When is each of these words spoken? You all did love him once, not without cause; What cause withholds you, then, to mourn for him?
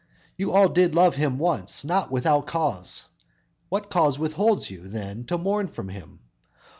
You 0.35 0.51
all 0.51 0.67
did 0.67 0.95
love 0.95 1.13
him 1.13 1.37
once, 1.37 1.85
not 1.85 2.09
without 2.11 2.47
cause; 2.47 3.03
What 3.69 3.91
cause 3.91 4.17
withholds 4.17 4.71
you, 4.71 4.87
then, 4.87 5.25
to 5.25 5.37
mourn 5.37 5.67
for 5.67 5.83
him? 5.83 6.21